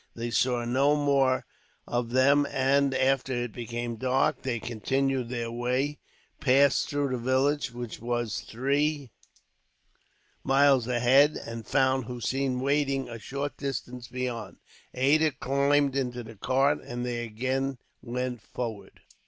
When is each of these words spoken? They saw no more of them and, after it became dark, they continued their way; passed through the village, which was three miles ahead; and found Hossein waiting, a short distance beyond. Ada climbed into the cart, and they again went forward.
They 0.15 0.31
saw 0.31 0.65
no 0.65 0.95
more 0.95 1.45
of 1.87 2.09
them 2.09 2.47
and, 2.49 2.91
after 2.95 3.33
it 3.33 3.51
became 3.53 3.97
dark, 3.97 4.41
they 4.41 4.59
continued 4.59 5.29
their 5.29 5.51
way; 5.51 5.99
passed 6.39 6.89
through 6.89 7.09
the 7.09 7.19
village, 7.19 7.69
which 7.69 7.99
was 7.99 8.39
three 8.39 9.11
miles 10.43 10.87
ahead; 10.87 11.35
and 11.37 11.67
found 11.67 12.05
Hossein 12.05 12.61
waiting, 12.61 13.07
a 13.07 13.19
short 13.19 13.57
distance 13.57 14.07
beyond. 14.07 14.57
Ada 14.95 15.33
climbed 15.33 15.95
into 15.95 16.23
the 16.23 16.35
cart, 16.35 16.79
and 16.81 17.05
they 17.05 17.23
again 17.23 17.77
went 18.01 18.41
forward. 18.41 19.01